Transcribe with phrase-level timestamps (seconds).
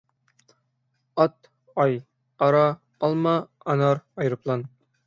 [1.19, 1.35] ئات،
[1.77, 1.93] ئاي،
[2.45, 2.65] ئارا،
[3.05, 3.37] ئالما،
[3.69, 4.71] ئانار، ئايروپىلان.